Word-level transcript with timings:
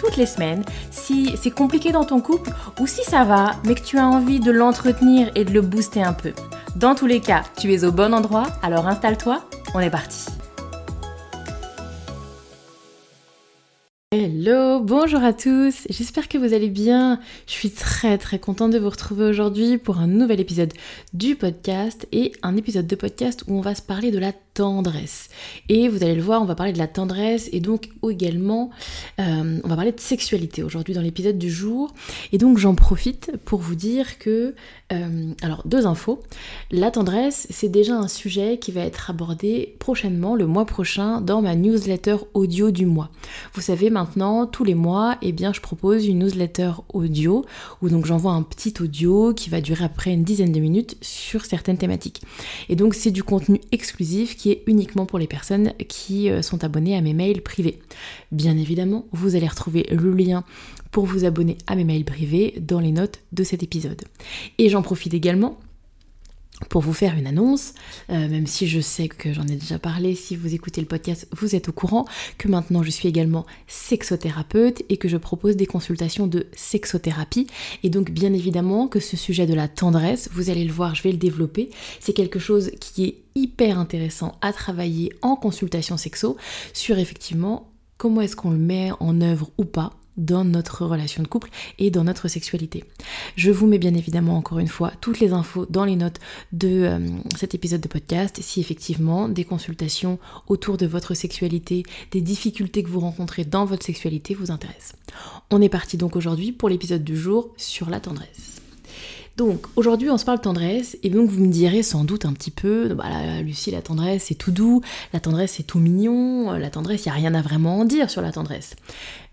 toutes 0.00 0.16
les 0.16 0.26
semaines 0.26 0.64
si 0.90 1.36
c'est 1.36 1.50
compliqué 1.50 1.92
dans 1.92 2.04
ton 2.04 2.20
couple 2.20 2.50
ou 2.80 2.86
si 2.86 3.04
ça 3.04 3.24
va, 3.24 3.52
mais 3.64 3.74
que 3.74 3.84
tu 3.84 3.98
as 3.98 4.06
envie 4.06 4.40
de 4.40 4.50
l'entretenir 4.50 5.30
et 5.34 5.44
de 5.44 5.52
le 5.52 5.60
booster 5.60 6.02
un 6.02 6.14
peu. 6.14 6.32
Dans 6.76 6.94
tous 6.94 7.06
les 7.06 7.20
cas, 7.20 7.42
tu 7.58 7.72
es 7.72 7.84
au 7.84 7.92
bon 7.92 8.14
endroit, 8.14 8.46
alors 8.62 8.86
installe-toi, 8.86 9.44
on 9.74 9.80
est 9.80 9.90
parti. 9.90 10.26
Hello, 14.12 14.80
bonjour 14.80 15.22
à 15.22 15.32
tous, 15.32 15.86
j'espère 15.88 16.28
que 16.28 16.36
vous 16.36 16.52
allez 16.52 16.68
bien. 16.68 17.20
Je 17.46 17.52
suis 17.52 17.70
très 17.70 18.18
très 18.18 18.40
contente 18.40 18.72
de 18.72 18.78
vous 18.78 18.90
retrouver 18.90 19.24
aujourd'hui 19.24 19.78
pour 19.78 19.98
un 19.98 20.08
nouvel 20.08 20.40
épisode 20.40 20.72
du 21.12 21.36
podcast 21.36 22.08
et 22.10 22.32
un 22.42 22.56
épisode 22.56 22.88
de 22.88 22.96
podcast 22.96 23.44
où 23.46 23.56
on 23.56 23.60
va 23.60 23.76
se 23.76 23.82
parler 23.82 24.10
de 24.10 24.18
la 24.18 24.32
tendresse. 24.60 25.30
Et 25.70 25.88
vous 25.88 26.02
allez 26.04 26.14
le 26.14 26.20
voir, 26.20 26.42
on 26.42 26.44
va 26.44 26.54
parler 26.54 26.74
de 26.74 26.78
la 26.78 26.86
tendresse 26.86 27.48
et 27.50 27.60
donc 27.60 27.88
également 28.06 28.68
euh, 29.18 29.58
on 29.64 29.68
va 29.68 29.74
parler 29.74 29.92
de 29.92 30.00
sexualité 30.00 30.62
aujourd'hui 30.62 30.92
dans 30.92 31.00
l'épisode 31.00 31.38
du 31.38 31.50
jour. 31.50 31.94
Et 32.32 32.36
donc 32.36 32.58
j'en 32.58 32.74
profite 32.74 33.32
pour 33.46 33.60
vous 33.60 33.74
dire 33.74 34.18
que, 34.18 34.54
euh, 34.92 35.32
alors 35.40 35.62
deux 35.64 35.86
infos, 35.86 36.20
la 36.70 36.90
tendresse 36.90 37.46
c'est 37.48 37.70
déjà 37.70 37.94
un 37.94 38.06
sujet 38.06 38.58
qui 38.58 38.70
va 38.70 38.82
être 38.82 39.08
abordé 39.08 39.76
prochainement, 39.78 40.36
le 40.36 40.46
mois 40.46 40.66
prochain, 40.66 41.22
dans 41.22 41.40
ma 41.40 41.54
newsletter 41.54 42.16
audio 42.34 42.70
du 42.70 42.84
mois. 42.84 43.08
Vous 43.54 43.62
savez 43.62 43.88
maintenant, 43.88 44.46
tous 44.46 44.64
les 44.64 44.74
mois, 44.74 45.16
eh 45.22 45.32
bien 45.32 45.54
je 45.54 45.62
propose 45.62 46.06
une 46.06 46.18
newsletter 46.18 46.72
audio 46.92 47.46
où 47.80 47.88
donc 47.88 48.04
j'envoie 48.04 48.32
un 48.32 48.42
petit 48.42 48.74
audio 48.78 49.32
qui 49.32 49.48
va 49.48 49.62
durer 49.62 49.84
après 49.84 50.12
une 50.12 50.24
dizaine 50.24 50.52
de 50.52 50.60
minutes 50.60 50.98
sur 51.00 51.46
certaines 51.46 51.78
thématiques. 51.78 52.20
Et 52.68 52.76
donc 52.76 52.92
c'est 52.92 53.10
du 53.10 53.22
contenu 53.22 53.58
exclusif 53.72 54.36
qui 54.36 54.49
est 54.49 54.49
uniquement 54.66 55.06
pour 55.06 55.18
les 55.18 55.26
personnes 55.26 55.72
qui 55.88 56.30
euh, 56.30 56.42
sont 56.42 56.64
abonnées 56.64 56.96
à 56.96 57.00
mes 57.00 57.14
mails 57.14 57.42
privés. 57.42 57.78
Bien 58.32 58.56
évidemment, 58.56 59.06
vous 59.12 59.36
allez 59.36 59.48
retrouver 59.48 59.86
le 59.90 60.12
lien 60.12 60.44
pour 60.90 61.06
vous 61.06 61.24
abonner 61.24 61.56
à 61.66 61.76
mes 61.76 61.84
mails 61.84 62.04
privés 62.04 62.54
dans 62.60 62.80
les 62.80 62.92
notes 62.92 63.20
de 63.32 63.44
cet 63.44 63.62
épisode. 63.62 64.02
Et 64.58 64.68
j'en 64.68 64.82
profite 64.82 65.14
également 65.14 65.58
pour 66.68 66.82
vous 66.82 66.92
faire 66.92 67.16
une 67.16 67.26
annonce, 67.26 67.74
euh, 68.10 68.28
même 68.28 68.46
si 68.46 68.68
je 68.68 68.80
sais 68.80 69.08
que 69.08 69.32
j'en 69.32 69.46
ai 69.46 69.56
déjà 69.56 69.78
parlé, 69.78 70.14
si 70.14 70.36
vous 70.36 70.54
écoutez 70.54 70.80
le 70.80 70.86
podcast, 70.86 71.26
vous 71.32 71.54
êtes 71.54 71.68
au 71.68 71.72
courant 71.72 72.04
que 72.38 72.48
maintenant 72.48 72.82
je 72.82 72.90
suis 72.90 73.08
également 73.08 73.46
sexothérapeute 73.66 74.82
et 74.88 74.96
que 74.96 75.08
je 75.08 75.16
propose 75.16 75.56
des 75.56 75.66
consultations 75.66 76.26
de 76.26 76.46
sexothérapie. 76.54 77.46
Et 77.82 77.90
donc 77.90 78.10
bien 78.10 78.32
évidemment 78.32 78.88
que 78.88 79.00
ce 79.00 79.16
sujet 79.16 79.46
de 79.46 79.54
la 79.54 79.68
tendresse, 79.68 80.28
vous 80.32 80.50
allez 80.50 80.64
le 80.64 80.72
voir, 80.72 80.94
je 80.94 81.02
vais 81.02 81.12
le 81.12 81.18
développer, 81.18 81.70
c'est 81.98 82.12
quelque 82.12 82.38
chose 82.38 82.70
qui 82.80 83.04
est 83.04 83.18
hyper 83.34 83.78
intéressant 83.78 84.36
à 84.40 84.52
travailler 84.52 85.12
en 85.22 85.36
consultation 85.36 85.96
sexo 85.96 86.36
sur 86.72 86.98
effectivement 86.98 87.72
comment 87.96 88.20
est-ce 88.20 88.36
qu'on 88.36 88.50
le 88.50 88.58
met 88.58 88.90
en 89.00 89.20
œuvre 89.20 89.50
ou 89.58 89.64
pas 89.64 89.99
dans 90.20 90.44
notre 90.44 90.86
relation 90.86 91.22
de 91.22 91.28
couple 91.28 91.50
et 91.78 91.90
dans 91.90 92.04
notre 92.04 92.28
sexualité. 92.28 92.84
Je 93.36 93.50
vous 93.50 93.66
mets 93.66 93.78
bien 93.78 93.94
évidemment 93.94 94.36
encore 94.36 94.58
une 94.58 94.68
fois 94.68 94.92
toutes 95.00 95.18
les 95.18 95.32
infos 95.32 95.66
dans 95.68 95.84
les 95.84 95.96
notes 95.96 96.20
de 96.52 96.68
euh, 96.68 96.98
cet 97.36 97.54
épisode 97.54 97.80
de 97.80 97.88
podcast 97.88 98.38
si 98.40 98.60
effectivement 98.60 99.28
des 99.28 99.44
consultations 99.44 100.18
autour 100.46 100.76
de 100.76 100.86
votre 100.86 101.14
sexualité, 101.14 101.82
des 102.12 102.20
difficultés 102.20 102.82
que 102.82 102.88
vous 102.88 103.00
rencontrez 103.00 103.44
dans 103.44 103.64
votre 103.64 103.84
sexualité 103.84 104.34
vous 104.34 104.50
intéressent. 104.50 104.94
On 105.50 105.60
est 105.60 105.68
parti 105.68 105.96
donc 105.96 106.16
aujourd'hui 106.16 106.52
pour 106.52 106.68
l'épisode 106.68 107.02
du 107.02 107.16
jour 107.16 107.50
sur 107.56 107.90
la 107.90 108.00
tendresse. 108.00 108.59
Donc 109.36 109.66
aujourd'hui 109.76 110.10
on 110.10 110.18
se 110.18 110.24
parle 110.24 110.40
tendresse 110.40 110.98
et 111.02 111.10
donc 111.10 111.30
vous 111.30 111.40
me 111.44 111.50
direz 111.50 111.82
sans 111.82 112.04
doute 112.04 112.24
un 112.24 112.32
petit 112.32 112.50
peu, 112.50 112.94
bah, 112.94 113.40
Lucie 113.42 113.70
la 113.70 113.80
tendresse 113.80 114.24
c'est 114.28 114.34
tout 114.34 114.50
doux, 114.50 114.82
la 115.12 115.20
tendresse 115.20 115.52
c'est 115.56 115.62
tout 115.62 115.78
mignon, 115.78 116.52
la 116.52 116.70
tendresse 116.70 117.06
il 117.06 117.08
n'y 117.08 117.12
a 117.12 117.14
rien 117.14 117.34
à 117.34 117.40
vraiment 117.40 117.78
en 117.78 117.84
dire 117.84 118.10
sur 118.10 118.20
la 118.20 118.32
tendresse. 118.32 118.76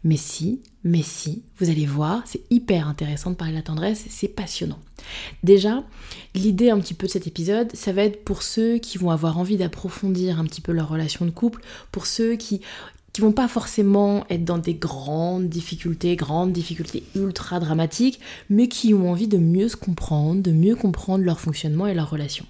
Mais 0.03 0.15
si, 0.15 0.61
mais 0.83 1.01
si, 1.01 1.43
vous 1.57 1.69
allez 1.69 1.85
voir, 1.85 2.21
c'est 2.25 2.41
hyper 2.49 2.87
intéressant 2.87 3.31
de 3.31 3.35
parler 3.35 3.53
de 3.53 3.57
la 3.57 3.63
tendresse, 3.63 4.05
c'est 4.09 4.27
passionnant. 4.27 4.79
Déjà, 5.43 5.83
l'idée 6.35 6.69
un 6.69 6.79
petit 6.79 6.93
peu 6.93 7.07
de 7.07 7.11
cet 7.11 7.27
épisode, 7.27 7.75
ça 7.75 7.91
va 7.91 8.03
être 8.03 8.23
pour 8.23 8.43
ceux 8.43 8.77
qui 8.77 8.97
vont 8.97 9.09
avoir 9.09 9.37
envie 9.37 9.57
d'approfondir 9.57 10.39
un 10.39 10.45
petit 10.45 10.61
peu 10.61 10.71
leur 10.71 10.87
relation 10.87 11.25
de 11.25 11.31
couple, 11.31 11.61
pour 11.91 12.05
ceux 12.05 12.35
qui, 12.35 12.61
qui 13.17 13.22
vont 13.22 13.31
pas 13.31 13.47
forcément 13.47 14.28
être 14.29 14.45
dans 14.45 14.59
des 14.59 14.75
grandes 14.75 15.50
difficultés, 15.50 16.16
grandes 16.16 16.51
difficultés 16.51 17.01
ultra 17.16 17.59
dramatiques, 17.59 18.19
mais 18.47 18.67
qui 18.67 18.94
ont 18.94 19.09
envie 19.09 19.28
de 19.28 19.39
mieux 19.39 19.69
se 19.69 19.75
comprendre, 19.75 20.44
de 20.44 20.51
mieux 20.51 20.75
comprendre 20.75 21.23
leur 21.23 21.39
fonctionnement 21.39 21.88
et 21.88 21.95
leur 21.95 22.11
relation. 22.11 22.45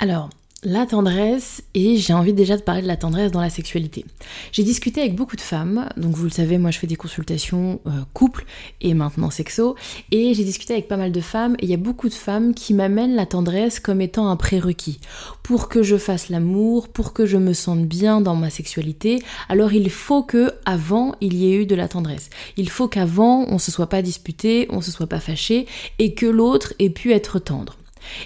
Alors, 0.00 0.30
la 0.64 0.86
tendresse, 0.86 1.62
et 1.74 1.96
j'ai 1.98 2.12
envie 2.12 2.32
déjà 2.32 2.56
de 2.56 2.62
parler 2.62 2.82
de 2.82 2.88
la 2.88 2.96
tendresse 2.96 3.30
dans 3.30 3.40
la 3.40 3.48
sexualité. 3.48 4.04
J'ai 4.50 4.64
discuté 4.64 5.00
avec 5.00 5.14
beaucoup 5.14 5.36
de 5.36 5.40
femmes, 5.40 5.88
donc 5.96 6.16
vous 6.16 6.24
le 6.24 6.30
savez, 6.30 6.58
moi 6.58 6.72
je 6.72 6.80
fais 6.80 6.88
des 6.88 6.96
consultations 6.96 7.80
euh, 7.86 7.90
couple 8.12 8.44
et 8.80 8.92
maintenant 8.92 9.30
sexo, 9.30 9.76
et 10.10 10.34
j'ai 10.34 10.42
discuté 10.42 10.72
avec 10.72 10.88
pas 10.88 10.96
mal 10.96 11.12
de 11.12 11.20
femmes, 11.20 11.54
et 11.60 11.64
il 11.64 11.70
y 11.70 11.74
a 11.74 11.78
beaucoup 11.78 12.08
de 12.08 12.14
femmes 12.14 12.54
qui 12.54 12.74
m'amènent 12.74 13.14
la 13.14 13.24
tendresse 13.24 13.78
comme 13.78 14.00
étant 14.00 14.28
un 14.28 14.34
prérequis. 14.34 14.98
Pour 15.44 15.68
que 15.68 15.84
je 15.84 15.96
fasse 15.96 16.28
l'amour, 16.28 16.88
pour 16.88 17.12
que 17.12 17.24
je 17.24 17.36
me 17.36 17.52
sente 17.52 17.86
bien 17.86 18.20
dans 18.20 18.34
ma 18.34 18.50
sexualité, 18.50 19.22
alors 19.48 19.72
il 19.72 19.90
faut 19.90 20.24
que 20.24 20.50
avant 20.64 21.14
il 21.20 21.34
y 21.34 21.52
ait 21.52 21.62
eu 21.62 21.66
de 21.66 21.76
la 21.76 21.86
tendresse. 21.86 22.30
Il 22.56 22.68
faut 22.68 22.88
qu'avant 22.88 23.46
on 23.48 23.58
se 23.58 23.70
soit 23.70 23.88
pas 23.88 24.02
disputé, 24.02 24.66
on 24.70 24.80
se 24.80 24.90
soit 24.90 25.06
pas 25.06 25.20
fâché, 25.20 25.66
et 26.00 26.14
que 26.14 26.26
l'autre 26.26 26.74
ait 26.80 26.90
pu 26.90 27.12
être 27.12 27.38
tendre. 27.38 27.76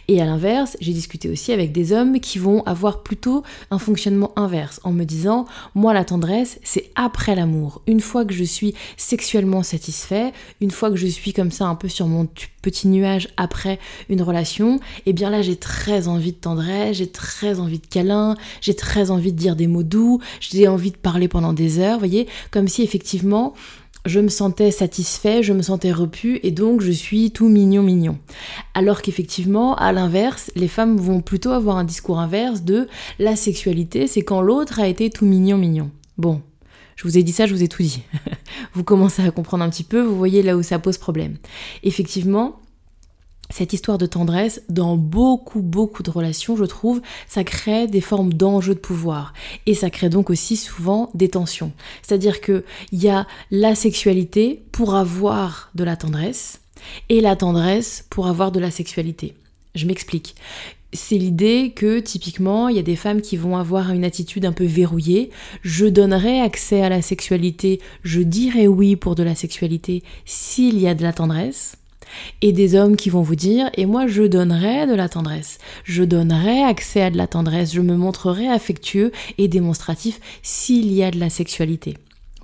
Et 0.09 0.20
à 0.20 0.26
l'inverse, 0.26 0.76
j'ai 0.81 0.93
discuté 0.93 1.28
aussi 1.28 1.53
avec 1.53 1.72
des 1.72 1.93
hommes 1.93 2.20
qui 2.20 2.38
vont 2.38 2.62
avoir 2.65 3.03
plutôt 3.03 3.43
un 3.70 3.78
fonctionnement 3.78 4.32
inverse, 4.37 4.81
en 4.84 4.93
me 4.93 5.04
disant, 5.04 5.47
moi 5.75 5.93
la 5.93 6.04
tendresse, 6.04 6.59
c'est 6.62 6.91
après 6.94 7.34
l'amour. 7.34 7.82
Une 7.87 8.00
fois 8.00 8.25
que 8.25 8.34
je 8.34 8.44
suis 8.44 8.75
sexuellement 8.97 9.62
satisfait, 9.62 10.32
une 10.60 10.70
fois 10.70 10.91
que 10.91 10.97
je 10.97 11.06
suis 11.06 11.32
comme 11.32 11.50
ça 11.50 11.66
un 11.66 11.75
peu 11.75 11.88
sur 11.88 12.06
mon 12.06 12.28
petit 12.62 12.88
nuage 12.88 13.28
après 13.37 13.78
une 14.09 14.22
relation, 14.22 14.81
eh 15.06 15.12
bien 15.12 15.31
là 15.31 15.43
j'ai 15.43 15.56
très 15.56 16.09
envie 16.09 16.32
de 16.32 16.37
tendresse, 16.37 16.97
j'ai 16.99 17.10
très 17.10 17.59
envie 17.59 17.81
de 17.81 17.87
câlin, 17.87 18.37
j'ai 18.60 18.75
très 18.75 19.10
envie 19.10 19.32
de 19.32 19.38
dire 19.38 19.56
des 19.56 19.66
mots 19.66 19.82
doux, 19.82 20.20
j'ai 20.41 20.69
envie 20.69 20.93
de 20.93 20.97
parler 20.97 21.28
pendant 21.28 21.53
des 21.53 21.78
heures, 21.78 21.94
vous 21.94 22.00
voyez, 22.00 22.28
comme 22.50 22.69
si 22.69 22.82
effectivement 22.82 23.54
je 24.05 24.21
me 24.21 24.29
sentais 24.29 24.71
satisfait, 24.71 25.43
je 25.43 25.53
me 25.53 25.63
sentais 25.63 25.93
repu 25.93 26.41
et 26.43 26.51
donc 26.51 26.81
je 26.81 26.91
suis 26.91 27.31
tout 27.31 27.49
mignon 27.49 27.83
mignon. 27.83 28.19
Alors 28.75 29.03
qu'effectivement, 29.03 29.77
à 29.77 29.93
l'inverse, 29.93 30.51
les 30.57 30.69
femmes 30.69 30.97
vont 30.97 31.21
plutôt 31.21 31.51
avoir 31.51 31.77
un 31.77 31.85
discours 31.85 32.19
inverse 32.19 32.62
de 32.62 32.89
la 33.19 33.37
sexualité, 33.37 34.07
c'est 34.07 34.23
quand 34.23 34.41
l'autre 34.41 34.81
a 34.81 34.89
été 34.89 35.11
tout 35.11 35.27
mignon 35.27 35.59
mignon. 35.59 35.91
Bon, 36.19 36.43
je 36.97 37.05
vous 37.05 37.19
ai 37.19 37.23
dit 37.23 37.33
ça, 37.33 37.47
je 37.47 37.55
vous 37.55 37.62
ai 37.62 37.69
tout 37.69 37.83
dit. 37.83 38.03
vous 38.75 38.85
commencez 38.85 39.23
à 39.23 39.31
comprendre 39.31 39.65
un 39.65 39.71
petit 39.71 39.85
peu, 39.85 40.01
vous 40.01 40.17
voyez 40.17 40.43
là 40.43 40.57
où 40.57 40.62
ça 40.62 40.79
pose 40.79 40.99
problème. 40.99 41.37
Effectivement, 41.82 42.61
cette 43.52 43.75
histoire 43.75 43.99
de 43.99 44.06
tendresse, 44.06 44.62
dans 44.70 44.96
beaucoup, 44.96 45.60
beaucoup 45.60 46.02
de 46.02 46.10
relations, 46.10 46.56
je 46.56 46.64
trouve, 46.64 47.02
ça 47.28 47.44
crée 47.44 47.87
des 47.87 48.00
formes 48.00 48.32
d'enjeux 48.32 48.75
de 48.75 48.81
pouvoir. 48.81 49.34
Et 49.66 49.75
ça 49.75 49.90
crée 49.90 50.08
donc 50.08 50.31
aussi 50.31 50.56
souvent 50.56 51.10
des 51.14 51.28
tensions. 51.28 51.72
C'est-à-dire 52.02 52.40
qu'il 52.40 52.64
y 52.93 53.08
a 53.08 53.26
la 53.50 53.75
sexualité 53.75 54.62
pour 54.72 54.94
avoir 54.94 55.70
de 55.75 55.84
la 55.84 55.96
tendresse 55.96 56.60
et 57.10 57.20
la 57.20 57.37
tendresse 57.37 58.06
pour 58.08 58.26
avoir 58.26 58.52
de 58.52 58.60
la 58.60 58.70
sexualité. 58.70 59.34
Je 59.75 59.87
m'explique. 59.87 60.34
C'est 60.94 61.16
l'idée 61.16 61.72
que 61.75 62.00
typiquement, 62.00 62.69
il 62.69 62.76
y 62.76 62.78
a 62.78 62.82
des 62.82 62.96
femmes 62.96 63.20
qui 63.20 63.37
vont 63.37 63.56
avoir 63.56 63.90
une 63.90 64.04
attitude 64.04 64.46
un 64.46 64.52
peu 64.52 64.64
verrouillée. 64.64 65.31
Je 65.62 65.87
donnerai 65.87 66.40
accès 66.40 66.82
à 66.82 66.88
la 66.88 67.02
sexualité, 67.02 67.81
je 68.02 68.20
dirai 68.20 68.66
oui 68.66 68.96
pour 68.96 69.14
de 69.14 69.22
la 69.22 69.34
sexualité 69.34 70.02
s'il 70.25 70.78
y 70.78 70.88
a 70.88 70.94
de 70.94 71.02
la 71.02 71.12
tendresse 71.12 71.76
et 72.40 72.52
des 72.52 72.75
hommes 72.75 72.96
qui 72.96 73.10
vont 73.10 73.22
vous 73.22 73.37
dire 73.37 73.70
et 73.75 73.87
moi 73.87 74.06
je 74.06 74.22
donnerai 74.22 74.87
de 74.87 74.94
la 74.94 75.08
tendresse, 75.08 75.58
je 75.84 76.02
donnerai 76.02 76.62
accès 76.62 77.02
à 77.02 77.10
de 77.10 77.16
la 77.16 77.26
tendresse, 77.26 77.72
je 77.72 77.81
me 77.81 77.96
montrerai 77.96 78.49
affectueux 78.49 79.12
et 79.38 79.49
démonstratif 79.49 80.20
s'il 80.43 80.93
y 80.93 81.02
a 81.02 81.10
de 81.10 81.19
la 81.19 81.31
sexualité. 81.31 81.96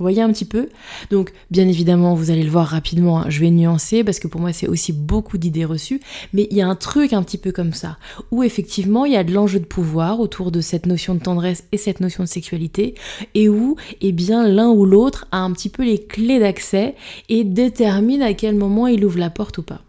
Voyez 0.04 0.22
un 0.22 0.32
petit 0.32 0.44
peu? 0.44 0.68
Donc, 1.10 1.32
bien 1.50 1.68
évidemment, 1.68 2.14
vous 2.14 2.30
allez 2.30 2.42
le 2.42 2.50
voir 2.50 2.66
rapidement, 2.66 3.20
hein, 3.20 3.26
je 3.28 3.40
vais 3.40 3.50
nuancer 3.50 4.04
parce 4.04 4.18
que 4.18 4.28
pour 4.28 4.40
moi, 4.40 4.52
c'est 4.52 4.68
aussi 4.68 4.92
beaucoup 4.92 5.38
d'idées 5.38 5.64
reçues, 5.64 6.00
mais 6.32 6.46
il 6.50 6.56
y 6.56 6.62
a 6.62 6.68
un 6.68 6.74
truc 6.74 7.12
un 7.12 7.22
petit 7.22 7.38
peu 7.38 7.52
comme 7.52 7.72
ça, 7.72 7.98
où 8.30 8.42
effectivement, 8.42 9.04
il 9.04 9.12
y 9.12 9.16
a 9.16 9.24
de 9.24 9.32
l'enjeu 9.32 9.60
de 9.60 9.64
pouvoir 9.64 10.20
autour 10.20 10.50
de 10.50 10.60
cette 10.60 10.86
notion 10.86 11.14
de 11.14 11.20
tendresse 11.20 11.64
et 11.72 11.76
cette 11.76 12.00
notion 12.00 12.22
de 12.22 12.28
sexualité, 12.28 12.94
et 13.34 13.48
où, 13.48 13.76
eh 14.00 14.12
bien, 14.12 14.46
l'un 14.46 14.68
ou 14.68 14.84
l'autre 14.84 15.26
a 15.32 15.38
un 15.38 15.52
petit 15.52 15.68
peu 15.68 15.84
les 15.84 15.98
clés 15.98 16.38
d'accès 16.38 16.94
et 17.28 17.44
détermine 17.44 18.22
à 18.22 18.34
quel 18.34 18.54
moment 18.54 18.86
il 18.86 19.04
ouvre 19.04 19.18
la 19.18 19.30
porte 19.30 19.58
ou 19.58 19.62
pas. 19.62 19.82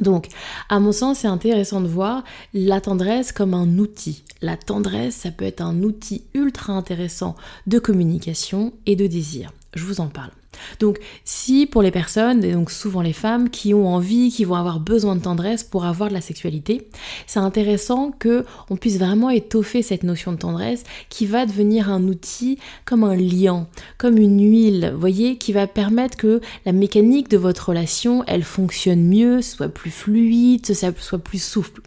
Donc, 0.00 0.28
à 0.68 0.80
mon 0.80 0.92
sens, 0.92 1.18
c'est 1.18 1.28
intéressant 1.28 1.80
de 1.80 1.88
voir 1.88 2.24
la 2.54 2.80
tendresse 2.80 3.30
comme 3.30 3.54
un 3.54 3.78
outil. 3.78 4.24
La 4.40 4.56
tendresse, 4.56 5.16
ça 5.16 5.30
peut 5.30 5.44
être 5.44 5.60
un 5.60 5.82
outil 5.82 6.24
ultra 6.34 6.72
intéressant 6.72 7.36
de 7.66 7.78
communication 7.78 8.72
et 8.86 8.96
de 8.96 9.06
désir. 9.06 9.52
Je 9.74 9.84
vous 9.84 10.00
en 10.00 10.08
parle. 10.08 10.32
Donc 10.80 10.98
si 11.24 11.66
pour 11.66 11.82
les 11.82 11.90
personnes, 11.90 12.44
et 12.44 12.52
donc 12.52 12.70
souvent 12.70 13.02
les 13.02 13.12
femmes, 13.12 13.50
qui 13.50 13.74
ont 13.74 13.86
envie, 13.86 14.30
qui 14.30 14.44
vont 14.44 14.54
avoir 14.54 14.80
besoin 14.80 15.16
de 15.16 15.20
tendresse 15.20 15.64
pour 15.64 15.84
avoir 15.84 16.08
de 16.08 16.14
la 16.14 16.20
sexualité, 16.20 16.88
c'est 17.26 17.40
intéressant 17.40 18.12
que 18.12 18.44
on 18.70 18.76
puisse 18.76 18.98
vraiment 18.98 19.30
étoffer 19.30 19.82
cette 19.82 20.02
notion 20.02 20.32
de 20.32 20.38
tendresse 20.38 20.84
qui 21.08 21.26
va 21.26 21.46
devenir 21.46 21.90
un 21.90 22.08
outil 22.08 22.58
comme 22.84 23.04
un 23.04 23.16
liant, 23.16 23.66
comme 23.98 24.18
une 24.18 24.40
huile, 24.40 24.94
voyez, 24.96 25.36
qui 25.36 25.52
va 25.52 25.66
permettre 25.66 26.16
que 26.16 26.40
la 26.66 26.72
mécanique 26.72 27.28
de 27.28 27.38
votre 27.38 27.70
relation, 27.70 28.24
elle 28.26 28.44
fonctionne 28.44 29.06
mieux, 29.06 29.42
soit 29.42 29.68
plus 29.68 29.90
fluide, 29.90 30.66
soit 30.74 31.18
plus 31.18 31.42
souple. 31.42 31.82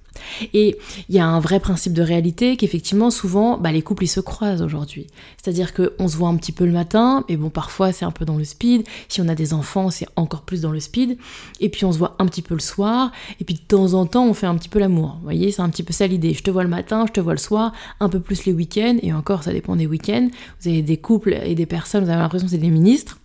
Et 0.54 0.78
il 1.10 1.16
y 1.16 1.20
a 1.20 1.26
un 1.26 1.40
vrai 1.40 1.60
principe 1.60 1.94
de 1.94 2.02
réalité 2.02 2.58
qu'effectivement, 2.58 3.10
souvent, 3.10 3.58
bah, 3.58 3.72
les 3.72 3.82
couples 3.82 4.04
ils 4.04 4.10
se 4.10 4.20
croisent 4.20 4.62
aujourd'hui. 4.62 5.08
C'est-à-dire 5.42 5.74
qu'on 5.74 6.08
se 6.08 6.18
voit 6.18 6.30
un 6.30 6.36
petit 6.36 6.52
peu 6.52 6.66
le 6.66 6.72
matin, 6.72 7.24
mais 7.30 7.38
bon, 7.38 7.50
parfois 7.50 7.92
c'est 7.92 8.06
un 8.06 8.12
peu 8.12 8.26
dans 8.26 8.38
le 8.38 8.44
speed. 8.44 8.84
Si 9.10 9.22
on 9.22 9.28
a 9.28 9.36
des 9.36 9.54
enfants, 9.54 9.90
c'est 9.90 10.08
encore 10.16 10.42
plus 10.42 10.62
dans 10.62 10.72
le 10.72 10.80
speed. 10.80 11.18
Et 11.60 11.70
puis 11.70 11.86
on 11.86 11.92
se 11.92 11.98
voit 11.98 12.16
un 12.20 12.26
petit 12.26 12.42
peu 12.42 12.54
le 12.54 12.60
soir, 12.60 13.12
et 13.40 13.44
puis 13.44 13.56
de 13.56 13.60
temps 13.60 13.94
en 13.94 14.06
temps, 14.06 14.28
on 14.28 14.34
fait 14.34 14.48
un 14.48 14.56
petit 14.56 14.70
peu 14.70 14.80
l'amour. 14.80 15.16
Vous 15.20 15.24
voyez, 15.24 15.52
c'est 15.52 15.62
un 15.62 15.70
petit 15.70 15.84
peu 15.84 15.94
ça 15.94 16.08
l'idée. 16.08 16.34
Je 16.34 16.44
te 16.44 16.52
vois 16.52 16.64
le 16.64 16.70
matin, 16.70 17.06
je 17.08 17.12
te 17.12 17.20
vois 17.20 17.34
le 17.34 17.40
soir, 17.40 17.74
un 18.00 18.10
peu 18.10 18.20
plus 18.20 18.46
les 18.46 18.54
week-ends, 18.54 18.98
et 19.02 19.14
encore, 19.14 19.44
ça 19.44 19.54
dépend 19.54 19.76
des 19.76 19.88
week-ends. 19.88 20.30
Vous 20.62 20.70
avez 20.70 20.82
des 20.82 20.98
couples 20.98 21.38
et 21.44 21.56
des 21.56 21.66
personnes, 21.66 22.04
vous 22.04 22.10
avez 22.10 22.22
l'impression 22.22 22.48
que 22.48 22.52
c'est 22.52 22.58
des 22.58 22.70
ministres 22.70 23.20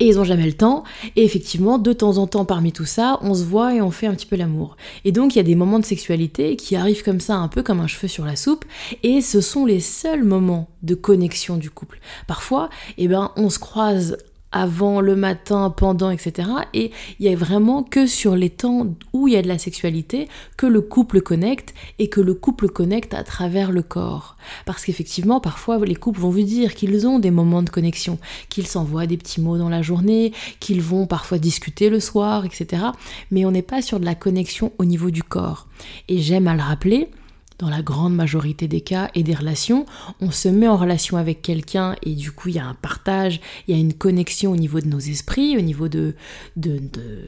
et 0.00 0.06
ils 0.06 0.18
ont 0.18 0.24
jamais 0.24 0.46
le 0.46 0.52
temps. 0.52 0.84
Et 1.16 1.24
effectivement, 1.24 1.78
de 1.78 1.92
temps 1.92 2.18
en 2.18 2.26
temps, 2.26 2.44
parmi 2.44 2.72
tout 2.72 2.84
ça, 2.84 3.18
on 3.22 3.34
se 3.34 3.44
voit 3.44 3.74
et 3.74 3.80
on 3.80 3.90
fait 3.90 4.06
un 4.06 4.14
petit 4.14 4.26
peu 4.26 4.36
l'amour. 4.36 4.76
Et 5.04 5.12
donc, 5.12 5.34
il 5.34 5.38
y 5.38 5.40
a 5.40 5.44
des 5.44 5.54
moments 5.54 5.78
de 5.78 5.84
sexualité 5.84 6.56
qui 6.56 6.76
arrivent 6.76 7.02
comme 7.02 7.20
ça, 7.20 7.36
un 7.36 7.48
peu 7.48 7.62
comme 7.62 7.80
un 7.80 7.86
cheveu 7.86 8.08
sur 8.08 8.24
la 8.24 8.36
soupe, 8.36 8.64
et 9.02 9.20
ce 9.20 9.40
sont 9.40 9.66
les 9.66 9.80
seuls 9.80 10.24
moments 10.24 10.68
de 10.82 10.94
connexion 10.94 11.56
du 11.56 11.70
couple. 11.70 12.00
Parfois, 12.26 12.70
eh 12.98 13.08
ben, 13.08 13.32
on 13.36 13.50
se 13.50 13.58
croise 13.58 14.16
avant, 14.52 15.00
le 15.00 15.16
matin, 15.16 15.70
pendant, 15.70 16.10
etc. 16.10 16.48
Et 16.72 16.90
il 17.18 17.26
y 17.26 17.32
a 17.32 17.36
vraiment 17.36 17.82
que 17.82 18.06
sur 18.06 18.36
les 18.36 18.50
temps 18.50 18.94
où 19.12 19.28
il 19.28 19.34
y 19.34 19.36
a 19.36 19.42
de 19.42 19.48
la 19.48 19.58
sexualité 19.58 20.28
que 20.56 20.66
le 20.66 20.80
couple 20.80 21.20
connecte 21.20 21.74
et 21.98 22.08
que 22.08 22.20
le 22.20 22.34
couple 22.34 22.68
connecte 22.68 23.14
à 23.14 23.22
travers 23.22 23.72
le 23.72 23.82
corps. 23.82 24.36
Parce 24.64 24.84
qu'effectivement, 24.84 25.40
parfois, 25.40 25.78
les 25.84 25.94
couples 25.94 26.20
vont 26.20 26.30
vous 26.30 26.42
dire 26.42 26.74
qu'ils 26.74 27.06
ont 27.06 27.18
des 27.18 27.30
moments 27.30 27.62
de 27.62 27.70
connexion, 27.70 28.18
qu'ils 28.48 28.66
s'envoient 28.66 29.06
des 29.06 29.16
petits 29.16 29.40
mots 29.40 29.58
dans 29.58 29.68
la 29.68 29.82
journée, 29.82 30.32
qu'ils 30.60 30.82
vont 30.82 31.06
parfois 31.06 31.38
discuter 31.38 31.90
le 31.90 32.00
soir, 32.00 32.44
etc. 32.44 32.82
Mais 33.30 33.44
on 33.44 33.50
n'est 33.50 33.62
pas 33.62 33.82
sur 33.82 34.00
de 34.00 34.04
la 34.04 34.14
connexion 34.14 34.72
au 34.78 34.84
niveau 34.84 35.10
du 35.10 35.22
corps. 35.22 35.66
Et 36.08 36.18
j'aime 36.18 36.48
à 36.48 36.54
le 36.54 36.62
rappeler, 36.62 37.10
dans 37.58 37.68
la 37.68 37.82
grande 37.82 38.14
majorité 38.14 38.68
des 38.68 38.80
cas 38.80 39.10
et 39.14 39.22
des 39.22 39.34
relations, 39.34 39.86
on 40.20 40.30
se 40.30 40.48
met 40.48 40.68
en 40.68 40.76
relation 40.76 41.16
avec 41.16 41.42
quelqu'un 41.42 41.96
et 42.02 42.14
du 42.14 42.32
coup 42.32 42.48
il 42.48 42.56
y 42.56 42.58
a 42.58 42.66
un 42.66 42.74
partage, 42.74 43.40
il 43.66 43.74
y 43.74 43.78
a 43.78 43.80
une 43.80 43.94
connexion 43.94 44.52
au 44.52 44.56
niveau 44.56 44.80
de 44.80 44.86
nos 44.86 44.98
esprits, 44.98 45.56
au 45.56 45.60
niveau 45.60 45.88
de, 45.88 46.14
de, 46.56 46.80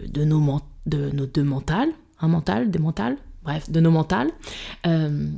de, 0.07 0.25
nos, 0.25 0.61
de 0.87 1.11
nos 1.11 1.27
deux 1.27 1.45
mentales, 1.45 1.91
un 2.21 2.29
mental, 2.29 2.71
des 2.71 2.79
mentales, 2.79 3.17
bref, 3.43 3.71
de 3.71 3.81
nos 3.81 3.91
mentales. 3.91 4.31
Euh, 4.87 5.31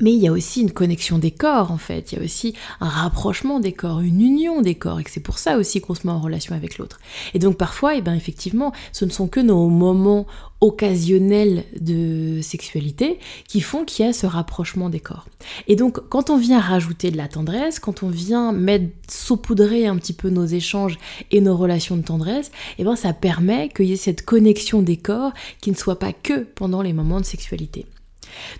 mais 0.00 0.12
il 0.12 0.18
y 0.18 0.28
a 0.28 0.32
aussi 0.32 0.62
une 0.62 0.72
connexion 0.72 1.18
des 1.18 1.30
corps 1.30 1.70
en 1.70 1.78
fait, 1.78 2.12
il 2.12 2.18
y 2.18 2.20
a 2.20 2.24
aussi 2.24 2.54
un 2.80 2.88
rapprochement 2.88 3.60
des 3.60 3.72
corps, 3.72 4.00
une 4.00 4.20
union 4.20 4.62
des 4.62 4.74
corps, 4.74 5.00
et 5.00 5.04
c'est 5.08 5.20
pour 5.20 5.38
ça 5.38 5.56
aussi 5.58 5.80
qu'on 5.80 5.94
se 5.94 6.06
met 6.06 6.12
en 6.12 6.20
relation 6.20 6.54
avec 6.54 6.78
l'autre. 6.78 7.00
Et 7.34 7.38
donc 7.38 7.56
parfois, 7.56 7.94
et 7.94 7.98
eh 7.98 8.02
ben 8.02 8.14
effectivement, 8.14 8.72
ce 8.92 9.04
ne 9.04 9.10
sont 9.10 9.28
que 9.28 9.40
nos 9.40 9.68
moments 9.68 10.26
occasionnels 10.60 11.64
de 11.80 12.40
sexualité 12.40 13.18
qui 13.48 13.60
font 13.60 13.84
qu'il 13.84 14.06
y 14.06 14.08
a 14.08 14.12
ce 14.12 14.26
rapprochement 14.26 14.90
des 14.90 15.00
corps. 15.00 15.26
Et 15.66 15.76
donc 15.76 16.00
quand 16.08 16.30
on 16.30 16.38
vient 16.38 16.60
rajouter 16.60 17.10
de 17.10 17.16
la 17.16 17.28
tendresse, 17.28 17.80
quand 17.80 18.02
on 18.02 18.08
vient 18.08 18.52
mettre 18.52 18.86
saupoudrer 19.08 19.86
un 19.86 19.96
petit 19.96 20.12
peu 20.12 20.30
nos 20.30 20.46
échanges 20.46 20.98
et 21.32 21.40
nos 21.40 21.56
relations 21.56 21.96
de 21.96 22.02
tendresse, 22.02 22.52
eh 22.78 22.84
ben 22.84 22.96
ça 22.96 23.12
permet 23.12 23.68
qu'il 23.68 23.86
y 23.86 23.92
ait 23.92 23.96
cette 23.96 24.24
connexion 24.24 24.82
des 24.82 24.96
corps 24.96 25.32
qui 25.60 25.70
ne 25.70 25.76
soit 25.76 25.98
pas 25.98 26.12
que 26.12 26.44
pendant 26.44 26.82
les 26.82 26.92
moments 26.92 27.20
de 27.20 27.26
sexualité. 27.26 27.86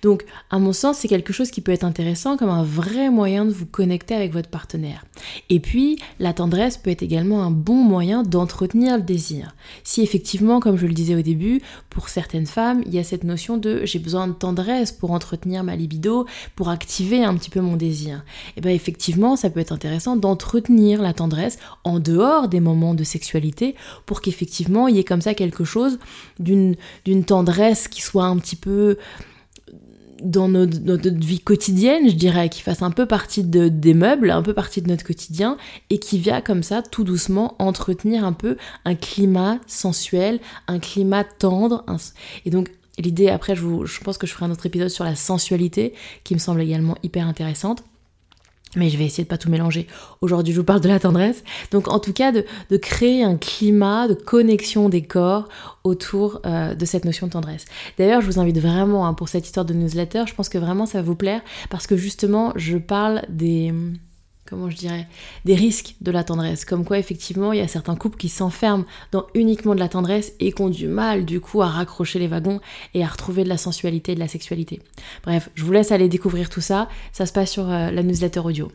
Donc, 0.03 0.25
à 0.51 0.59
mon 0.59 0.73
sens, 0.73 0.99
c'est 0.99 1.09
quelque 1.09 1.33
chose 1.33 1.51
qui 1.51 1.61
peut 1.61 1.73
être 1.73 1.85
intéressant 1.85 2.37
comme 2.37 2.51
un 2.51 2.63
vrai 2.63 3.11
moyen 3.11 3.45
de 3.45 3.51
vous 3.51 3.67
connecter 3.67 4.15
avec 4.15 4.33
votre 4.33 4.49
partenaire. 4.49 5.05
Et 5.51 5.61
puis, 5.61 5.99
la 6.19 6.33
tendresse 6.33 6.77
peut 6.77 6.91
être 6.91 7.03
également 7.03 7.43
un 7.43 7.51
bon 7.51 7.83
moyen 7.83 8.23
d'entretenir 8.23 8.97
le 8.97 9.03
désir. 9.03 9.55
Si 9.85 10.03
effectivement, 10.03 10.61
comme 10.61 10.77
je 10.77 10.87
le 10.87 10.93
disais 10.93 11.15
au 11.15 11.23
début, 11.23 11.61
pour 11.91 12.09
certaines 12.09 12.47
femmes, 12.47 12.83
il 12.87 12.95
y 12.95 12.99
a 12.99 13.05
cette 13.05 13.25
notion 13.25 13.57
de 13.57 13.85
j'ai 13.85 13.99
besoin 13.99 14.29
de 14.29 14.33
tendresse 14.33 14.93
pour 14.93 15.11
entretenir 15.11 15.65
ma 15.65 15.77
libido, 15.77 16.27
pour 16.57 16.69
activer 16.69 17.25
un 17.25 17.35
petit 17.35 17.51
peu 17.51 17.61
mon 17.61 17.77
désir. 17.77 18.25
Et 18.49 18.53
eh 18.57 18.61
bien 18.61 18.73
effectivement, 18.73 19.37
ça 19.37 19.51
peut 19.51 19.61
être 19.61 19.73
intéressant 19.73 20.17
d'entretenir 20.17 21.03
la 21.03 21.13
tendresse 21.13 21.59
en 21.85 21.99
dehors 21.99 22.49
des 22.49 22.61
moments 22.61 22.95
de 22.95 23.05
sexualité 23.05 23.75
pour 24.07 24.21
qu'effectivement 24.21 24.89
il 24.89 24.97
y 24.97 24.99
ait 24.99 25.05
comme 25.05 25.21
ça 25.21 25.35
quelque 25.35 25.65
chose 25.65 25.99
d'une 26.39 26.77
tendresse 27.27 27.89
qui 27.89 28.03
soit 28.03 28.25
un 28.25 28.39
petit 28.39 28.57
peu 28.57 28.97
dans 30.23 30.49
notre, 30.49 31.11
vie 31.11 31.41
quotidienne, 31.41 32.09
je 32.09 32.15
dirais, 32.15 32.49
qui 32.49 32.63
fasse 32.63 32.83
un 32.83 32.91
peu 32.91 33.07
partie 33.07 33.45
de, 33.45 33.69
des 33.69 33.95
meubles, 33.95 34.31
un 34.31 34.43
peu 34.43 34.55
partie 34.55 34.83
de 34.83 34.89
notre 34.89 35.05
quotidien, 35.05 35.57
et 35.91 35.99
qui 35.99 36.19
vient 36.19 36.41
comme 36.41 36.63
ça, 36.63 36.83
tout 36.83 37.05
doucement, 37.05 37.55
entretenir 37.59 38.25
un 38.25 38.33
peu 38.33 38.57
un 38.85 38.95
climat 38.95 39.59
sensuel, 39.67 40.41
un 40.69 40.79
climat 40.79 41.25
tendre. 41.25 41.85
Et 42.45 42.51
donc, 42.51 42.71
l'idée, 42.99 43.29
après, 43.29 43.55
je 43.57 44.01
pense 44.03 44.19
que 44.19 44.27
je 44.27 44.33
ferai 44.33 44.47
un 44.47 44.51
autre 44.51 44.67
épisode 44.67 44.89
sur 44.89 45.05
la 45.05 45.15
sensualité, 45.15 45.95
qui 46.25 46.35
me 46.35 46.39
semble 46.39 46.61
également 46.61 46.97
hyper 47.03 47.27
intéressante. 47.27 47.83
Mais 48.77 48.89
je 48.89 48.97
vais 48.97 49.05
essayer 49.05 49.25
de 49.25 49.29
pas 49.29 49.39
tout 49.39 49.51
mélanger. 49.51 49.87
Aujourd'hui, 50.23 50.55
je 50.55 50.61
vous 50.61 50.65
parle 50.65 50.81
de 50.81 50.89
la 50.89 50.99
tendresse. 50.99 51.45
Donc, 51.73 51.89
en 51.89 51.99
tout 51.99 52.13
cas, 52.13 52.33
de, 52.33 52.45
créer 52.79 53.23
un 53.23 53.37
climat 53.37 54.09
de 54.09 54.15
connexion 54.15 54.89
des 54.89 55.03
corps 55.03 55.49
autour 55.85 56.41
euh, 56.47 56.75
de 56.75 56.85
cette 56.87 57.05
notion 57.05 57.27
de 57.27 57.33
tendresse. 57.33 57.67
D'ailleurs, 57.99 58.23
je 58.23 58.27
vous 58.27 58.41
invite 58.41 58.59
vraiment 58.59 59.07
hein, 59.07 59.15
pour 59.15 59.29
cette 59.29 59.45
histoire 59.45 59.67
de 59.67 59.75
newsletter. 59.75 60.25
Je 60.27 60.35
pense 60.35 60.49
que 60.49 60.59
vraiment 60.59 60.87
ça 60.87 60.99
va 60.99 61.05
vous 61.05 61.17
plaire 61.17 61.43
parce 61.69 61.87
que 61.87 61.97
justement, 61.97 62.53
je 62.57 62.79
parle 62.79 63.23
des 63.29 63.75
comment 64.47 64.69
je 64.69 64.77
dirais, 64.77 65.07
des 65.45 65.55
risques 65.55 65.95
de 66.01 66.11
la 66.11 66.25
tendresse. 66.25 66.65
Comme 66.65 66.85
quoi, 66.85 66.99
effectivement, 66.99 67.53
il 67.53 67.59
y 67.59 67.63
a 67.63 67.69
certains 67.69 67.97
couples 67.97 68.19
qui 68.19 68.29
s'enferment 68.29 68.85
dans 69.11 69.27
uniquement 69.35 69.75
de 69.75 69.81
la 69.81 69.89
tendresse 69.89 70.33
et 70.41 70.53
qui 70.53 70.63
ont 70.63 70.69
du 70.69 70.89
mal, 70.89 71.25
du 71.25 71.41
coup, 71.41 71.63
à 71.63 71.69
raccrocher 71.69 72.19
les 72.19 72.27
wagons 72.27 72.61
et 72.95 73.03
à 73.03 73.07
retrouver 73.07 73.45
de 73.45 73.49
la 73.49 73.57
sensualité 73.57 74.13
et 74.13 74.15
de 74.15 74.21
la 74.21 74.29
sexualité. 74.29 74.81
Bref, 75.25 75.49
je 75.55 75.65
vous 75.65 75.73
laisse 75.73 75.93
aller 75.93 76.09
découvrir 76.09 76.51
tout 76.51 76.61
ça. 76.61 76.89
Ça 77.13 77.27
se 77.27 77.33
passe 77.33 77.51
sur 77.51 77.71
euh, 77.71 77.91
la 77.91 78.03
newsletter 78.03 78.41
audio. 78.41 78.71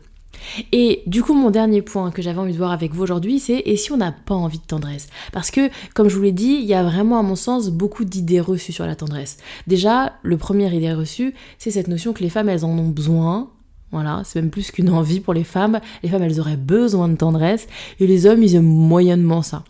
Et 0.72 1.02
du 1.06 1.22
coup, 1.22 1.34
mon 1.34 1.50
dernier 1.50 1.82
point 1.82 2.10
que 2.10 2.22
j'avais 2.22 2.38
envie 2.38 2.52
de 2.52 2.58
voir 2.58 2.72
avec 2.72 2.92
vous 2.92 3.02
aujourd'hui, 3.02 3.38
c'est 3.38 3.62
et 3.64 3.76
si 3.76 3.92
on 3.92 3.96
n'a 3.96 4.12
pas 4.12 4.34
envie 4.34 4.58
de 4.58 4.64
tendresse? 4.64 5.08
Parce 5.32 5.50
que, 5.50 5.70
comme 5.94 6.08
je 6.08 6.16
vous 6.16 6.22
l'ai 6.22 6.32
dit, 6.32 6.58
il 6.60 6.66
y 6.66 6.74
a 6.74 6.82
vraiment, 6.82 7.18
à 7.18 7.22
mon 7.22 7.36
sens, 7.36 7.70
beaucoup 7.70 8.04
d'idées 8.04 8.40
reçues 8.40 8.72
sur 8.72 8.86
la 8.86 8.96
tendresse. 8.96 9.38
Déjà, 9.66 10.14
le 10.22 10.36
premier 10.36 10.72
idée 10.74 10.92
reçue, 10.92 11.34
c'est 11.58 11.70
cette 11.70 11.88
notion 11.88 12.12
que 12.12 12.22
les 12.22 12.30
femmes, 12.30 12.48
elles 12.48 12.64
en 12.64 12.70
ont 12.70 12.88
besoin, 12.88 13.50
voilà, 13.90 14.22
c'est 14.24 14.40
même 14.40 14.50
plus 14.50 14.70
qu'une 14.70 14.90
envie 14.90 15.20
pour 15.20 15.34
les 15.34 15.44
femmes. 15.44 15.80
Les 16.02 16.08
femmes, 16.08 16.22
elles 16.22 16.40
auraient 16.40 16.56
besoin 16.56 17.08
de 17.08 17.16
tendresse 17.16 17.66
et 18.00 18.06
les 18.06 18.26
hommes, 18.26 18.42
ils 18.42 18.54
aiment 18.54 18.64
moyennement 18.64 19.42
ça. 19.42 19.64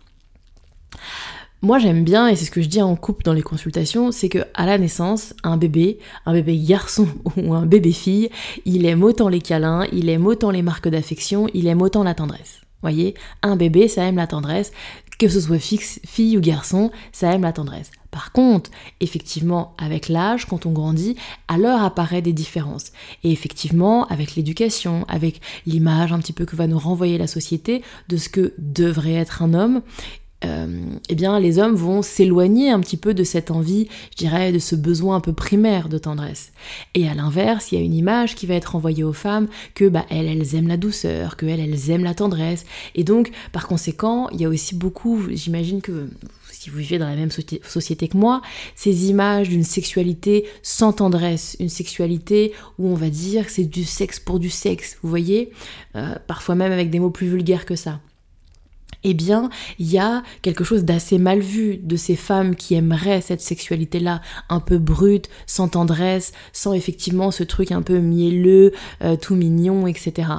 Moi, 1.61 1.77
j'aime 1.77 2.05
bien, 2.05 2.27
et 2.29 2.37
c'est 2.37 2.45
ce 2.45 2.51
que 2.51 2.61
je 2.61 2.69
dis 2.69 2.81
en 2.81 2.95
couple 2.95 3.23
dans 3.23 3.33
les 3.33 3.41
consultations, 3.41 4.13
c'est 4.13 4.29
que 4.29 4.39
à 4.53 4.65
la 4.65 4.77
naissance, 4.77 5.33
un 5.43 5.57
bébé, 5.57 5.99
un 6.25 6.31
bébé 6.31 6.57
garçon 6.57 7.07
ou 7.37 7.53
un 7.53 7.65
bébé 7.65 7.91
fille, 7.91 8.29
il 8.65 8.85
aime 8.85 9.03
autant 9.03 9.27
les 9.27 9.41
câlins, 9.41 9.85
il 9.91 10.07
aime 10.07 10.25
autant 10.25 10.51
les 10.51 10.61
marques 10.61 10.87
d'affection, 10.87 11.47
il 11.53 11.67
aime 11.67 11.81
autant 11.81 12.03
la 12.03 12.13
tendresse. 12.13 12.61
Voyez, 12.81 13.15
un 13.41 13.55
bébé, 13.55 13.87
ça 13.87 14.03
aime 14.03 14.15
la 14.15 14.27
tendresse, 14.27 14.71
que 15.19 15.27
ce 15.27 15.41
soit 15.41 15.59
fille 15.59 16.37
ou 16.37 16.41
garçon, 16.41 16.91
ça 17.11 17.33
aime 17.33 17.41
la 17.41 17.51
tendresse. 17.51 17.91
Par 18.09 18.31
contre, 18.31 18.71
effectivement, 19.01 19.75
avec 19.77 20.09
l'âge, 20.09 20.45
quand 20.45 20.65
on 20.65 20.71
grandit, 20.71 21.15
alors 21.47 21.83
apparaît 21.83 22.21
des 22.21 22.33
différences. 22.33 22.91
Et 23.23 23.31
effectivement, 23.31 24.07
avec 24.07 24.35
l'éducation, 24.35 25.05
avec 25.07 25.41
l'image 25.67 26.11
un 26.11 26.19
petit 26.19 26.33
peu 26.33 26.45
que 26.45 26.55
va 26.55 26.67
nous 26.67 26.79
renvoyer 26.79 27.17
la 27.17 27.27
société 27.27 27.83
de 28.07 28.17
ce 28.17 28.29
que 28.29 28.53
devrait 28.57 29.13
être 29.13 29.43
un 29.43 29.53
homme, 29.53 29.81
euh, 30.45 30.67
eh 31.09 31.15
bien 31.15 31.39
les 31.39 31.59
hommes 31.59 31.75
vont 31.75 32.01
s'éloigner 32.01 32.69
un 32.69 32.79
petit 32.79 32.97
peu 32.97 33.13
de 33.13 33.23
cette 33.23 33.51
envie, 33.51 33.87
je 34.11 34.17
dirais, 34.17 34.51
de 34.51 34.59
ce 34.59 34.75
besoin 34.75 35.17
un 35.17 35.21
peu 35.21 35.33
primaire 35.33 35.89
de 35.89 35.97
tendresse. 35.97 36.51
Et 36.95 37.07
à 37.07 37.13
l'inverse, 37.13 37.71
il 37.71 37.79
y 37.79 37.81
a 37.81 37.83
une 37.83 37.93
image 37.93 38.35
qui 38.35 38.45
va 38.45 38.55
être 38.55 38.75
envoyée 38.75 39.03
aux 39.03 39.13
femmes 39.13 39.47
que 39.75 39.89
bah, 39.89 40.05
elles, 40.09 40.27
elles 40.27 40.55
aiment 40.55 40.67
la 40.67 40.77
douceur, 40.77 41.35
que 41.35 41.45
elles, 41.45 41.59
elles 41.59 41.91
aiment 41.91 42.03
la 42.03 42.13
tendresse. 42.13 42.65
Et 42.95 43.03
donc, 43.03 43.31
par 43.51 43.67
conséquent, 43.67 44.29
il 44.31 44.41
y 44.41 44.45
a 44.45 44.49
aussi 44.49 44.75
beaucoup, 44.75 45.21
j'imagine 45.31 45.81
que 45.81 46.09
si 46.59 46.69
vous 46.69 46.79
vivez 46.79 46.97
dans 46.97 47.07
la 47.07 47.15
même 47.15 47.31
société 47.31 48.07
que 48.09 48.17
moi, 48.17 48.41
ces 48.75 49.09
images 49.09 49.47
d'une 49.47 49.63
sexualité 49.63 50.45
sans 50.61 50.91
tendresse, 50.91 51.55
une 51.61 51.69
sexualité 51.69 52.51
où 52.77 52.89
on 52.89 52.95
va 52.95 53.09
dire 53.09 53.45
que 53.45 53.51
c'est 53.51 53.63
du 53.63 53.85
sexe 53.85 54.19
pour 54.19 54.39
du 54.39 54.49
sexe, 54.49 54.97
vous 55.01 55.09
voyez, 55.09 55.51
euh, 55.95 56.15
parfois 56.27 56.55
même 56.55 56.73
avec 56.73 56.89
des 56.89 56.99
mots 56.99 57.11
plus 57.11 57.27
vulgaires 57.27 57.65
que 57.65 57.77
ça 57.77 58.01
eh 59.03 59.13
bien, 59.13 59.49
il 59.77 59.89
y 59.89 59.97
a 59.97 60.23
quelque 60.41 60.63
chose 60.63 60.83
d'assez 60.83 61.17
mal 61.17 61.39
vu 61.39 61.77
de 61.77 61.95
ces 61.95 62.15
femmes 62.15 62.55
qui 62.55 62.75
aimeraient 62.75 63.21
cette 63.21 63.41
sexualité-là, 63.41 64.21
un 64.49 64.59
peu 64.59 64.77
brute, 64.77 65.29
sans 65.45 65.69
tendresse, 65.69 66.33
sans 66.51 66.73
effectivement 66.73 67.31
ce 67.31 67.43
truc 67.43 67.71
un 67.71 67.81
peu 67.81 67.99
mielleux, 67.99 68.73
euh, 69.03 69.15
tout 69.15 69.35
mignon, 69.35 69.87
etc. 69.87 70.29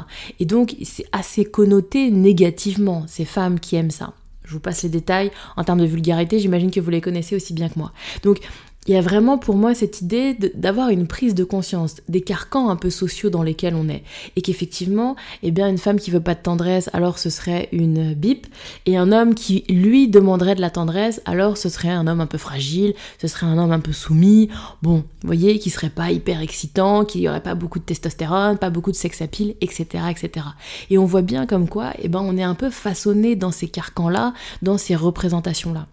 Et 0.40 0.44
donc, 0.44 0.76
c'est 0.82 1.06
assez 1.12 1.44
connoté 1.44 2.10
négativement, 2.10 3.04
ces 3.06 3.24
femmes 3.24 3.60
qui 3.60 3.76
aiment 3.76 3.90
ça. 3.90 4.12
Je 4.44 4.54
vous 4.54 4.60
passe 4.60 4.82
les 4.82 4.88
détails. 4.88 5.30
En 5.56 5.62
termes 5.62 5.80
de 5.80 5.86
vulgarité, 5.86 6.40
j'imagine 6.40 6.72
que 6.72 6.80
vous 6.80 6.90
les 6.90 7.00
connaissez 7.00 7.36
aussi 7.36 7.54
bien 7.54 7.68
que 7.68 7.78
moi. 7.78 7.92
Donc, 8.24 8.40
il 8.86 8.94
y 8.94 8.96
a 8.96 9.02
vraiment 9.02 9.36
pour 9.36 9.56
moi 9.56 9.74
cette 9.74 10.00
idée 10.00 10.34
d'avoir 10.54 10.88
une 10.88 11.06
prise 11.06 11.34
de 11.34 11.44
conscience 11.44 11.96
des 12.08 12.22
carcans 12.22 12.70
un 12.70 12.76
peu 12.76 12.88
sociaux 12.88 13.28
dans 13.28 13.42
lesquels 13.42 13.74
on 13.74 13.90
est. 13.90 14.02
Et 14.36 14.42
qu'effectivement, 14.42 15.16
eh 15.42 15.50
bien, 15.50 15.68
une 15.68 15.76
femme 15.76 16.00
qui 16.00 16.10
veut 16.10 16.20
pas 16.20 16.34
de 16.34 16.40
tendresse, 16.40 16.88
alors 16.94 17.18
ce 17.18 17.28
serait 17.28 17.68
une 17.72 18.14
bip. 18.14 18.46
Et 18.86 18.96
un 18.96 19.12
homme 19.12 19.34
qui, 19.34 19.64
lui, 19.68 20.08
demanderait 20.08 20.54
de 20.54 20.62
la 20.62 20.70
tendresse, 20.70 21.20
alors 21.26 21.58
ce 21.58 21.68
serait 21.68 21.90
un 21.90 22.06
homme 22.06 22.22
un 22.22 22.26
peu 22.26 22.38
fragile, 22.38 22.94
ce 23.20 23.28
serait 23.28 23.46
un 23.46 23.58
homme 23.58 23.72
un 23.72 23.80
peu 23.80 23.92
soumis. 23.92 24.48
Bon, 24.82 24.96
vous 24.96 25.26
voyez, 25.26 25.58
qui 25.58 25.68
serait 25.68 25.90
pas 25.90 26.10
hyper 26.10 26.40
excitant, 26.40 27.04
qui 27.04 27.28
aurait 27.28 27.42
pas 27.42 27.54
beaucoup 27.54 27.80
de 27.80 27.84
testostérone, 27.84 28.56
pas 28.56 28.70
beaucoup 28.70 28.90
de 28.90 28.96
sex 28.96 29.20
etc., 29.20 30.04
etc. 30.10 30.46
Et 30.88 30.96
on 30.96 31.04
voit 31.04 31.22
bien 31.22 31.44
comme 31.46 31.68
quoi, 31.68 31.92
eh 32.00 32.08
ben, 32.08 32.20
on 32.20 32.36
est 32.38 32.42
un 32.42 32.54
peu 32.54 32.70
façonné 32.70 33.36
dans 33.36 33.50
ces 33.50 33.68
carcans-là, 33.68 34.32
dans 34.62 34.78
ces 34.78 34.96
représentations-là. 34.96 35.86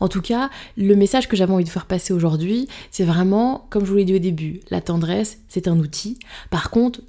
En 0.00 0.08
tout 0.08 0.22
cas, 0.22 0.50
le 0.76 0.94
message 0.96 1.28
que 1.28 1.36
j'avais 1.36 1.52
envie 1.52 1.64
de 1.64 1.68
faire 1.68 1.86
passer 1.86 2.12
aujourd'hui, 2.12 2.68
c'est 2.90 3.04
vraiment, 3.04 3.66
comme 3.70 3.84
je 3.84 3.90
vous 3.90 3.96
l'ai 3.96 4.04
dit 4.04 4.14
au 4.14 4.18
début, 4.18 4.60
la 4.70 4.80
tendresse, 4.80 5.38
c'est 5.48 5.68
un 5.68 5.78
outil. 5.78 6.18
Par 6.50 6.70
contre, 6.70 7.00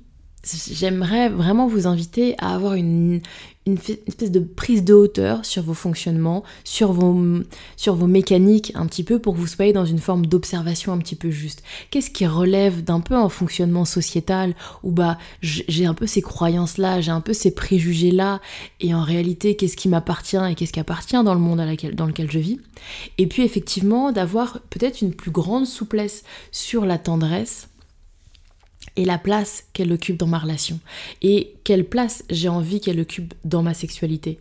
j'aimerais 0.44 1.30
vraiment 1.30 1.68
vous 1.68 1.88
inviter 1.88 2.36
à 2.40 2.56
avoir 2.56 2.74
une, 2.74 3.22
une, 3.68 3.78
espèce 4.08 4.32
de 4.32 4.40
prise 4.40 4.84
de 4.84 4.94
hauteur 4.94 5.46
sur 5.46 5.62
vos 5.62 5.76
fonctionnements, 5.76 6.44
sur 6.64 6.94
vos, 6.94 7.44
sur 7.78 7.96
vos 7.96 8.08
mécaniques 8.08 8.72
un 8.76 8.88
petit 8.88 9.04
peu 9.04 9.20
pour 9.20 9.36
que 9.36 9.40
vous 9.40 9.48
soyez 9.48 9.72
dans 9.72 9.86
une 9.86 10.00
forme 10.00 10.26
d'observation 10.26 10.94
un 10.94 10.98
petit 10.98 11.16
peu 11.16 11.30
juste. 11.30 11.62
Qu'est-ce 11.92 12.10
qui 12.10 12.26
relève 12.26 12.84
d'un 12.84 13.02
peu 13.02 13.14
un 13.14 13.30
fonctionnement 13.30 13.86
sociétal 13.86 14.56
où 14.84 14.92
bah 14.92 15.20
j'ai 15.42 15.86
un 15.86 15.94
peu 15.94 16.08
ces 16.08 16.22
croyances-là, 16.22 17.02
j'ai 17.02 17.12
un 17.12 17.22
peu 17.22 17.34
ces 17.34 17.54
préjugés-là 17.54 18.42
et 18.80 18.96
en 18.96 19.04
réalité 19.04 19.56
qu'est-ce 19.56 19.78
qui 19.78 19.90
m'appartient 19.90 20.38
et 20.50 20.56
qu'est-ce 20.56 20.74
qui 20.74 20.80
appartient 20.80 21.24
dans 21.24 21.36
le 21.36 21.40
monde 21.40 21.62
dans 21.94 22.06
lequel 22.08 22.32
je 22.32 22.40
vis? 22.40 22.60
Et 23.20 23.28
puis 23.28 23.44
effectivement 23.44 24.12
d'avoir 24.12 24.60
peut-être 24.72 25.02
une 25.02 25.14
plus 25.14 25.32
grande 25.32 25.68
souplesse 25.68 26.24
sur 26.52 26.86
la 26.86 26.98
tendresse 26.98 27.68
et 28.96 29.06
la 29.06 29.18
place 29.18 29.66
qu'elle 29.74 29.92
occupe 29.92 30.18
dans 30.18 30.28
ma 30.28 30.40
relation. 30.40 30.80
Et 31.22 31.56
quelle 31.64 31.86
place 31.86 32.24
j'ai 32.30 32.50
envie 32.50 32.82
qu'elle 32.82 33.00
occupe 33.00 33.34
dans 33.46 33.64
ma 33.64 33.74
sexualité. 33.74 34.40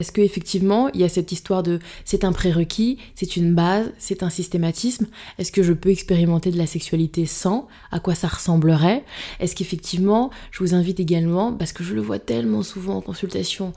Est-ce 0.00 0.10
qu'effectivement, 0.10 0.88
il 0.94 1.00
y 1.00 1.04
a 1.04 1.08
cette 1.08 1.30
histoire 1.30 1.62
de 1.62 1.78
c'est 2.04 2.24
un 2.24 2.32
prérequis, 2.32 2.98
c'est 3.14 3.36
une 3.36 3.54
base, 3.54 3.92
c'est 3.98 4.24
un 4.24 4.30
systématisme 4.30 5.06
Est-ce 5.38 5.52
que 5.52 5.62
je 5.62 5.72
peux 5.72 5.90
expérimenter 5.90 6.50
de 6.50 6.58
la 6.58 6.66
sexualité 6.66 7.24
sans? 7.24 7.68
À 7.92 8.00
quoi 8.00 8.16
ça 8.16 8.26
ressemblerait? 8.26 9.04
Est-ce 9.38 9.54
qu'effectivement, 9.54 10.30
je 10.50 10.58
vous 10.58 10.74
invite 10.74 10.98
également, 10.98 11.52
parce 11.52 11.72
que 11.72 11.84
je 11.84 11.94
le 11.94 12.00
vois 12.00 12.18
tellement 12.18 12.64
souvent 12.64 12.96
en 12.96 13.00
consultation, 13.00 13.72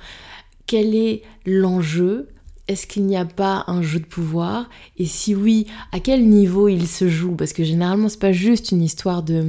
quel 0.65 0.95
est 0.95 1.21
l'enjeu 1.45 2.29
est-ce 2.67 2.87
qu'il 2.87 3.05
n'y 3.05 3.15
a 3.15 3.25
pas 3.25 3.63
un 3.67 3.83
jeu 3.83 3.99
de 3.99 4.05
pouvoir 4.05 4.69
Et 4.97 5.05
si 5.05 5.35
oui, 5.35 5.67
à 5.91 5.99
quel 5.99 6.27
niveau 6.27 6.67
il 6.67 6.87
se 6.87 7.07
joue? 7.07 7.35
Parce 7.35 7.53
que 7.53 7.63
généralement, 7.63 8.09
c'est 8.09 8.19
pas 8.19 8.31
juste 8.31 8.71
une 8.71 8.81
histoire 8.81 9.21
de, 9.21 9.45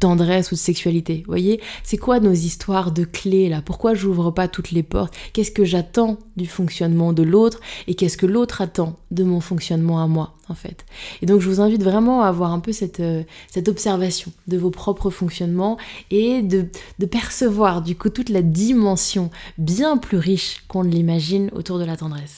tendresse 0.00 0.50
ou 0.50 0.56
de 0.56 0.60
sexualité. 0.60 1.18
Vous 1.24 1.30
voyez? 1.30 1.60
C'est 1.84 1.98
quoi 1.98 2.18
nos 2.18 2.32
histoires 2.32 2.90
de 2.90 3.04
clés 3.04 3.48
là? 3.48 3.62
Pourquoi 3.62 3.94
j'ouvre 3.94 4.32
pas 4.32 4.48
toutes 4.48 4.72
les 4.72 4.82
portes? 4.82 5.14
Qu'est-ce 5.32 5.52
que 5.52 5.64
j'attends 5.64 6.18
du 6.36 6.46
fonctionnement 6.46 7.12
de 7.12 7.22
l'autre 7.22 7.60
Et 7.86 7.94
qu'est-ce 7.94 8.16
que 8.16 8.26
l'autre 8.26 8.60
attend 8.60 8.96
de 9.12 9.22
mon 9.22 9.40
fonctionnement 9.40 10.02
à 10.02 10.08
moi 10.08 10.34
en 10.48 10.54
fait? 10.54 10.84
Et 11.20 11.26
donc, 11.26 11.40
je 11.40 11.48
vous 11.48 11.60
invite 11.60 11.84
vraiment 11.84 12.22
à 12.22 12.28
avoir 12.28 12.52
un 12.52 12.60
peu 12.60 12.72
cette, 12.72 12.98
euh, 12.98 13.22
observation 13.68 14.32
de 14.48 14.58
vos 14.58 14.70
propres 14.70 15.10
fonctionnements 15.10 15.78
et 16.10 16.42
de, 16.42 16.66
de 16.98 17.06
percevoir 17.06 17.82
du 17.82 17.94
coup 17.94 18.08
toute 18.08 18.30
la 18.30 18.42
dimension 18.42 19.30
bien 19.58 19.96
plus 19.96 20.18
riche 20.18 20.64
qu'on 20.66 20.82
ne 20.82 20.90
l'imagine 20.90 21.50
autour 21.54 21.78
de 21.78 21.84
la 21.84 21.96
tendresse. 21.96 22.31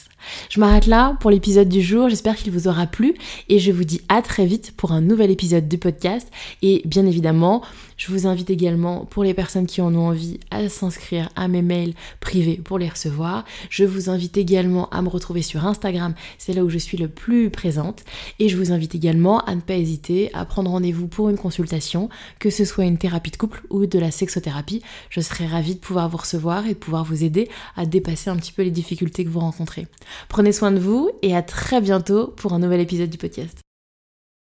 Je 0.49 0.59
m'arrête 0.59 0.87
là 0.87 1.17
pour 1.19 1.31
l'épisode 1.31 1.69
du 1.69 1.81
jour, 1.81 2.09
j'espère 2.09 2.35
qu'il 2.35 2.51
vous 2.51 2.67
aura 2.67 2.87
plu 2.87 3.15
et 3.49 3.59
je 3.59 3.71
vous 3.71 3.83
dis 3.83 4.01
à 4.09 4.21
très 4.21 4.45
vite 4.45 4.73
pour 4.77 4.91
un 4.91 5.01
nouvel 5.01 5.31
épisode 5.31 5.67
du 5.67 5.77
podcast 5.77 6.29
et 6.61 6.81
bien 6.85 7.05
évidemment 7.05 7.61
je 7.97 8.11
vous 8.11 8.27
invite 8.27 8.49
également 8.49 9.05
pour 9.05 9.23
les 9.23 9.33
personnes 9.33 9.65
qui 9.65 9.81
en 9.81 9.93
ont 9.95 10.07
envie 10.07 10.39
à 10.51 10.67
s'inscrire 10.69 11.29
à 11.35 11.47
mes 11.47 11.61
mails 11.61 11.93
privés 12.19 12.59
pour 12.63 12.77
les 12.77 12.89
recevoir. 12.89 13.45
Je 13.69 13.83
vous 13.83 14.09
invite 14.09 14.37
également 14.37 14.89
à 14.89 15.01
me 15.01 15.09
retrouver 15.09 15.41
sur 15.41 15.65
Instagram, 15.65 16.13
c'est 16.37 16.53
là 16.53 16.63
où 16.63 16.69
je 16.69 16.77
suis 16.77 16.97
le 16.97 17.07
plus 17.07 17.49
présente 17.49 18.03
et 18.39 18.49
je 18.49 18.57
vous 18.57 18.71
invite 18.71 18.95
également 18.95 19.39
à 19.45 19.55
ne 19.55 19.61
pas 19.61 19.75
hésiter 19.75 20.29
à 20.33 20.45
prendre 20.45 20.71
rendez-vous 20.71 21.07
pour 21.07 21.29
une 21.29 21.37
consultation, 21.37 22.09
que 22.39 22.49
ce 22.49 22.65
soit 22.65 22.85
une 22.85 22.97
thérapie 22.97 23.31
de 23.31 23.37
couple 23.37 23.63
ou 23.69 23.85
de 23.85 23.99
la 23.99 24.11
sexothérapie. 24.11 24.81
Je 25.09 25.21
serai 25.21 25.45
ravie 25.45 25.75
de 25.75 25.79
pouvoir 25.79 26.09
vous 26.09 26.17
recevoir 26.17 26.65
et 26.65 26.73
de 26.73 26.79
pouvoir 26.79 27.03
vous 27.03 27.23
aider 27.23 27.49
à 27.75 27.85
dépasser 27.85 28.29
un 28.29 28.35
petit 28.35 28.51
peu 28.51 28.63
les 28.63 28.71
difficultés 28.71 29.23
que 29.23 29.29
vous 29.29 29.39
rencontrez. 29.39 29.87
Prenez 30.29 30.51
soin 30.51 30.71
de 30.71 30.79
vous 30.79 31.09
et 31.21 31.35
à 31.35 31.41
très 31.41 31.81
bientôt 31.81 32.27
pour 32.35 32.53
un 32.53 32.59
nouvel 32.59 32.81
épisode 32.81 33.09
du 33.09 33.17
podcast. 33.17 33.64